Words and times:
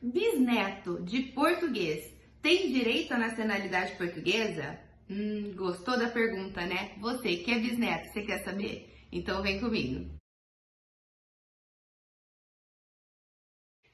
Bisneto 0.00 1.02
de 1.02 1.22
português 1.32 2.14
tem 2.40 2.72
direito 2.72 3.12
à 3.12 3.18
nacionalidade 3.18 3.96
portuguesa? 3.96 4.78
Hum, 5.10 5.54
gostou 5.56 5.98
da 5.98 6.08
pergunta, 6.08 6.64
né? 6.64 6.96
Você 7.00 7.38
que 7.38 7.50
é 7.50 7.58
bisneto, 7.58 8.12
você 8.12 8.22
quer 8.22 8.44
saber? 8.44 8.94
Então 9.10 9.42
vem 9.42 9.58
comigo. 9.58 10.08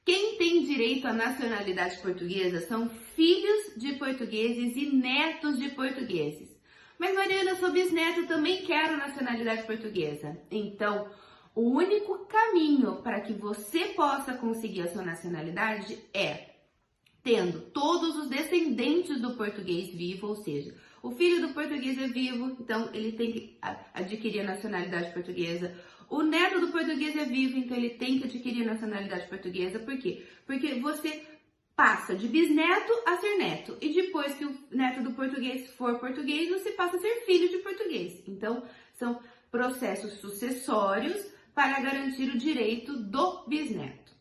Quem 0.04 0.36
tem 0.36 0.64
direito 0.64 1.06
à 1.06 1.12
nacionalidade 1.14 1.96
portuguesa 2.02 2.60
são 2.66 2.90
filhos 2.90 3.74
de 3.78 3.94
portugueses 3.94 4.76
e 4.76 4.94
netos 4.94 5.58
de 5.58 5.70
portugueses. 5.70 6.54
Mas 6.98 7.14
Mariana, 7.14 7.56
sou 7.56 7.72
bisneto, 7.72 8.26
também 8.26 8.66
quero 8.66 8.98
nacionalidade 8.98 9.66
portuguesa. 9.66 10.38
Então, 10.50 11.10
o 11.54 11.70
único 11.70 12.26
caminho 12.26 12.96
para 12.96 13.20
que 13.20 13.32
você 13.32 13.86
possa 13.88 14.34
conseguir 14.34 14.82
a 14.82 14.92
sua 14.92 15.02
nacionalidade 15.02 15.98
é 16.12 16.54
tendo 17.22 17.60
todos 17.60 18.16
os 18.16 18.28
descendentes 18.28 19.20
do 19.20 19.34
português 19.34 19.88
vivo, 19.94 20.26
ou 20.26 20.36
seja, 20.36 20.74
o 21.02 21.10
filho 21.10 21.46
do 21.46 21.54
português 21.54 21.96
é 21.98 22.06
vivo, 22.08 22.56
então 22.60 22.90
ele 22.92 23.12
tem 23.12 23.32
que 23.32 23.58
adquirir 23.94 24.40
a 24.40 24.44
nacionalidade 24.44 25.12
portuguesa. 25.12 25.74
O 26.10 26.22
neto 26.22 26.60
do 26.60 26.68
português 26.68 27.16
é 27.16 27.24
vivo, 27.24 27.56
então 27.56 27.76
ele 27.76 27.90
tem 27.90 28.18
que 28.18 28.24
adquirir 28.24 28.62
a 28.62 28.72
nacionalidade 28.72 29.28
portuguesa. 29.28 29.78
Por 29.78 29.96
quê? 29.98 30.24
Porque 30.46 30.74
você 30.80 31.22
passa 31.76 32.14
de 32.14 32.28
bisneto 32.28 32.92
a 33.06 33.16
ser 33.16 33.36
neto. 33.36 33.76
E 33.80 33.92
depois 33.92 34.34
que 34.34 34.44
o 34.44 34.58
neto 34.70 35.02
do 35.02 35.12
português 35.12 35.70
for 35.72 35.98
português, 35.98 36.48
você 36.48 36.72
passa 36.72 36.96
a 36.96 37.00
ser 37.00 37.24
filho 37.26 37.48
de 37.48 37.58
português. 37.58 38.22
Então, 38.26 38.62
são 38.92 39.20
processos 39.50 40.14
sucessórios 40.20 41.34
para 41.54 41.80
garantir 41.80 42.30
o 42.30 42.38
direito 42.38 42.96
do 42.96 43.44
bisneto. 43.46 44.12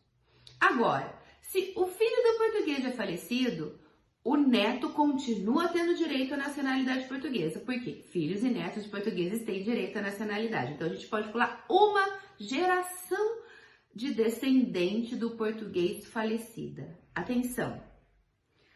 Agora, 0.60 1.18
se 1.42 1.72
o 1.76 1.86
filho 1.86 2.22
do 2.22 2.38
português 2.38 2.84
é 2.84 2.92
falecido, 2.92 3.78
o 4.24 4.36
neto 4.36 4.88
continua 4.90 5.68
tendo 5.68 5.94
direito 5.94 6.32
à 6.34 6.36
nacionalidade 6.36 7.06
portuguesa. 7.06 7.60
Por 7.60 7.78
quê? 7.80 8.04
Filhos 8.10 8.42
e 8.42 8.48
netos 8.48 8.86
portugueses 8.86 9.44
têm 9.44 9.62
direito 9.62 9.98
à 9.98 10.02
nacionalidade. 10.02 10.72
Então 10.72 10.86
a 10.86 10.90
gente 10.90 11.06
pode 11.06 11.30
pular 11.30 11.64
uma 11.68 12.18
geração 12.38 13.42
de 13.94 14.14
descendente 14.14 15.14
do 15.14 15.32
português 15.32 16.06
falecida. 16.06 16.98
Atenção! 17.14 17.82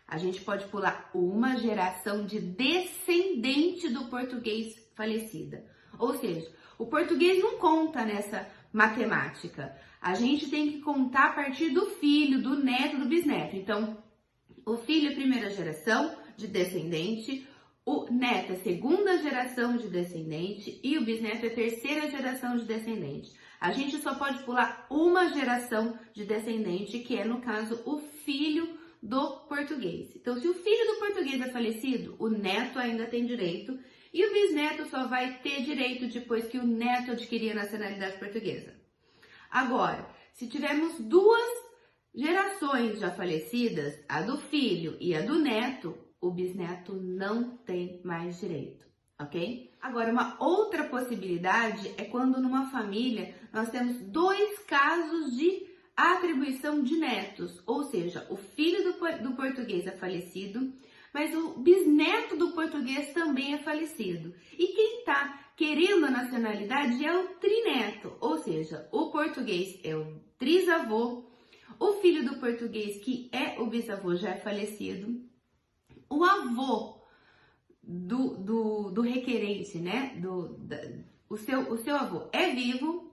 A 0.06 0.16
gente 0.16 0.40
pode 0.40 0.66
pular 0.68 1.10
uma 1.14 1.56
geração 1.56 2.24
de 2.24 2.40
descendente 2.40 3.88
do 3.88 4.06
português 4.06 4.74
falecida. 4.94 5.64
Ou 5.98 6.16
seja, 6.18 6.50
o 6.78 6.86
português 6.86 7.42
não 7.42 7.58
conta 7.58 8.04
nessa 8.04 8.48
matemática. 8.72 9.76
A 10.00 10.14
gente 10.14 10.48
tem 10.48 10.70
que 10.70 10.80
contar 10.80 11.26
a 11.26 11.32
partir 11.32 11.70
do 11.70 11.86
filho, 11.86 12.40
do 12.40 12.62
neto, 12.62 12.98
do 12.98 13.06
bisneto. 13.06 13.56
Então, 13.56 13.98
o 14.64 14.76
filho 14.76 15.10
é 15.10 15.14
primeira 15.14 15.50
geração 15.50 16.14
de 16.36 16.46
descendente, 16.46 17.46
o 17.84 18.04
neto 18.12 18.52
é 18.52 18.56
segunda 18.56 19.18
geração 19.18 19.76
de 19.76 19.88
descendente 19.88 20.78
e 20.84 20.98
o 20.98 21.04
bisneto 21.04 21.46
é 21.46 21.50
terceira 21.50 22.08
geração 22.10 22.56
de 22.56 22.64
descendente. 22.64 23.32
A 23.60 23.72
gente 23.72 23.96
só 23.98 24.14
pode 24.14 24.44
pular 24.44 24.86
uma 24.88 25.32
geração 25.32 25.98
de 26.12 26.24
descendente, 26.24 27.00
que 27.00 27.16
é 27.16 27.24
no 27.24 27.40
caso 27.40 27.82
o 27.84 27.98
filho 27.98 28.78
do 29.02 29.40
português. 29.48 30.14
Então, 30.14 30.38
se 30.38 30.46
o 30.46 30.54
filho 30.54 30.86
do 30.92 30.98
português 30.98 31.40
é 31.40 31.50
falecido, 31.50 32.14
o 32.18 32.28
neto 32.28 32.78
ainda 32.78 33.06
tem 33.06 33.24
direito 33.24 33.78
e 34.12 34.24
o 34.24 34.32
bisneto 34.32 34.88
só 34.88 35.06
vai 35.06 35.38
ter 35.38 35.62
direito 35.62 36.06
depois 36.08 36.46
que 36.46 36.58
o 36.58 36.66
neto 36.66 37.12
adquirir 37.12 37.52
a 37.52 37.62
nacionalidade 37.62 38.18
portuguesa. 38.18 38.74
Agora, 39.50 40.08
se 40.32 40.46
tivermos 40.46 40.98
duas 40.98 41.68
Gerações 42.14 42.98
já 42.98 43.12
falecidas, 43.12 43.94
a 44.08 44.22
do 44.22 44.38
filho 44.38 44.96
e 44.98 45.14
a 45.14 45.20
do 45.20 45.38
neto, 45.38 45.96
o 46.20 46.32
bisneto 46.32 46.92
não 46.94 47.56
tem 47.58 48.00
mais 48.02 48.40
direito, 48.40 48.84
ok? 49.16 49.72
Agora, 49.80 50.10
uma 50.10 50.36
outra 50.42 50.82
possibilidade 50.82 51.94
é 51.96 52.02
quando 52.02 52.40
numa 52.40 52.70
família 52.72 53.36
nós 53.52 53.70
temos 53.70 54.00
dois 54.00 54.58
casos 54.60 55.36
de 55.36 55.68
atribuição 55.96 56.82
de 56.82 56.96
netos, 56.96 57.62
ou 57.64 57.84
seja, 57.84 58.26
o 58.30 58.36
filho 58.36 58.82
do, 58.82 59.22
do 59.22 59.36
português 59.36 59.86
é 59.86 59.92
falecido, 59.92 60.72
mas 61.12 61.34
o 61.34 61.58
bisneto 61.58 62.36
do 62.36 62.52
português 62.52 63.12
também 63.12 63.54
é 63.54 63.58
falecido. 63.58 64.34
E 64.52 64.66
quem 64.68 64.98
está 64.98 65.52
querendo 65.56 66.06
a 66.06 66.10
nacionalidade 66.10 67.04
é 67.04 67.16
o 67.16 67.28
trineto, 67.34 68.16
ou 68.20 68.38
seja, 68.38 68.88
o 68.92 69.10
português 69.10 69.80
é 69.82 69.96
o 69.96 70.20
trisavô 70.38 71.28
o 71.78 71.94
filho 71.94 72.24
do 72.24 72.38
português, 72.38 72.98
que 72.98 73.30
é 73.32 73.60
o 73.60 73.66
bisavô, 73.66 74.14
já 74.16 74.30
é 74.30 74.36
falecido. 74.36 75.22
O 76.10 76.24
avô 76.24 77.00
do, 77.82 78.36
do, 78.36 78.90
do 78.90 79.00
requerente, 79.00 79.78
né? 79.78 80.16
Do, 80.20 80.56
da, 80.58 80.76
o, 81.28 81.36
seu, 81.36 81.72
o 81.72 81.78
seu 81.78 81.94
avô 81.94 82.28
é 82.32 82.52
vivo. 82.52 83.07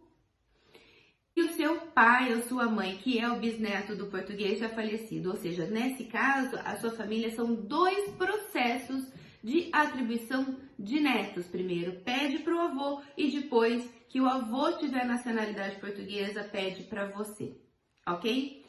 Seu 1.66 1.78
pai 1.96 2.32
ou 2.36 2.44
sua 2.44 2.70
mãe, 2.70 2.96
que 2.98 3.18
é 3.18 3.28
o 3.28 3.40
bisneto 3.40 3.96
do 3.96 4.06
português, 4.06 4.60
já 4.60 4.70
falecido. 4.70 5.32
Ou 5.32 5.36
seja, 5.36 5.66
nesse 5.66 6.04
caso, 6.04 6.56
a 6.64 6.78
sua 6.78 6.92
família 6.92 7.32
são 7.32 7.56
dois 7.56 8.08
processos 8.12 9.04
de 9.44 9.70
atribuição 9.72 10.58
de 10.78 11.00
netos. 11.00 11.48
Primeiro 11.48 11.94
pede 12.02 12.38
para 12.44 12.56
o 12.56 12.60
avô 12.60 13.02
e 13.18 13.32
depois 13.32 13.84
que 14.08 14.22
o 14.22 14.28
avô 14.28 14.74
tiver 14.74 15.06
nacionalidade 15.06 15.78
portuguesa, 15.78 16.44
pede 16.44 16.84
para 16.84 17.08
você 17.08 17.56
ok? 18.08 18.64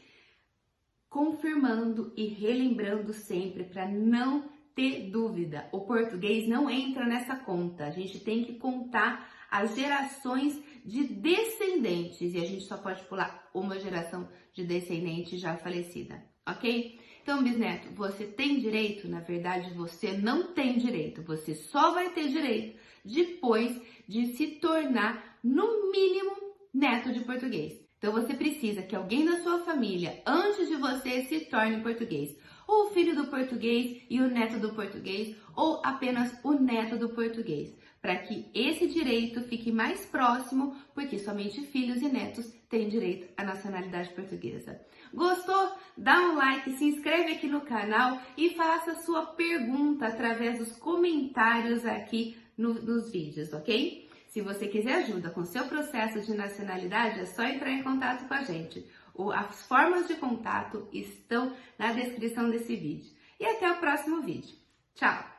Confirmando 1.11 2.15
e 2.17 2.29
relembrando 2.29 3.13
sempre 3.13 3.65
para 3.65 3.87
não 3.87 4.49
ter 4.75 5.11
dúvida. 5.11 5.69
O 5.71 5.81
português 5.81 6.49
não 6.49 6.71
entra 6.71 7.05
nessa 7.05 7.37
conta. 7.37 7.85
A 7.85 7.91
gente 7.91 8.21
tem 8.21 8.43
que 8.43 8.55
contar 8.55 9.36
as 9.51 9.75
gerações 9.75 10.59
de 10.85 11.05
descendentes 11.05 12.35
e 12.35 12.39
a 12.39 12.45
gente 12.45 12.65
só 12.65 12.77
pode 12.77 13.03
pular 13.05 13.49
uma 13.53 13.79
geração 13.79 14.29
de 14.53 14.65
descendente 14.65 15.37
já 15.37 15.57
falecida, 15.57 16.23
ok? 16.47 17.01
Então, 17.23 17.43
bisneto, 17.43 17.91
você 17.93 18.25
tem 18.25 18.61
direito? 18.61 19.09
Na 19.09 19.19
verdade, 19.19 19.75
você 19.75 20.13
não 20.13 20.53
tem 20.53 20.79
direito. 20.79 21.25
Você 21.25 21.57
só 21.57 21.93
vai 21.93 22.11
ter 22.11 22.29
direito 22.29 22.79
depois 23.05 23.77
de 24.07 24.27
se 24.37 24.47
tornar, 24.61 25.39
no 25.43 25.91
mínimo, 25.91 26.37
neto 26.73 27.13
de 27.13 27.25
português. 27.25 27.86
Então 27.99 28.13
você 28.13 28.35
precisa 28.35 28.83
que 28.83 28.95
alguém 28.95 29.25
da 29.25 29.41
sua 29.43 29.61
família, 29.61 30.23
antes 30.27 30.69
de 30.69 30.77
você, 30.77 31.23
se 31.25 31.41
torne 31.47 31.83
português. 31.83 32.37
Ou 32.67 32.87
o 32.87 32.91
filho 32.91 33.15
do 33.15 33.29
português 33.29 34.03
e 34.11 34.21
o 34.21 34.29
neto 34.29 34.59
do 34.59 34.75
português, 34.75 35.37
ou 35.55 35.81
apenas 35.85 36.35
o 36.45 36.53
neto 36.53 36.97
do 36.97 37.09
português, 37.11 37.75
para 38.03 38.17
que 38.17 38.51
esse 38.55 38.87
direito 38.87 39.41
fique 39.43 39.73
mais 39.73 40.05
próximo, 40.05 40.77
porque 40.95 41.19
somente 41.19 41.63
filhos 41.67 42.03
e 42.03 42.09
netos 42.09 42.53
têm 42.69 42.89
direito 42.89 43.33
à 43.37 43.45
nacionalidade 43.45 44.11
portuguesa. 44.11 44.81
Gostou? 45.15 45.73
Dá 45.97 46.21
um 46.21 46.37
like, 46.37 46.73
se 46.73 46.85
inscreve 46.85 47.33
aqui 47.33 47.47
no 47.47 47.63
canal 47.63 48.21
e 48.37 48.51
faça 48.51 49.03
sua 49.03 49.27
pergunta 49.27 50.07
através 50.09 50.59
dos 50.59 50.77
comentários 50.77 51.87
aqui 51.87 52.37
no, 52.59 52.75
nos 52.75 53.11
vídeos, 53.11 53.53
ok? 53.53 54.06
Se 54.37 54.43
você 54.43 54.69
quiser 54.69 54.97
ajuda 54.97 55.31
com 55.31 55.47
seu 55.47 55.65
processo 55.67 56.21
de 56.21 56.35
nacionalidade, 56.35 57.21
é 57.21 57.25
só 57.25 57.43
entrar 57.43 57.71
em 57.71 57.83
contato 57.83 58.29
com 58.29 58.35
a 58.35 58.43
gente. 58.43 58.87
as 59.35 59.67
formas 59.67 60.07
de 60.09 60.15
contato 60.17 60.87
estão 60.93 61.57
na 61.79 61.95
descrição 61.95 62.51
desse 62.51 62.77
vídeo. 62.77 63.11
E 63.41 63.47
até 63.47 63.73
o 63.73 63.79
próximo 63.79 64.21
vídeo. 64.21 64.55
Tchau! 64.95 65.36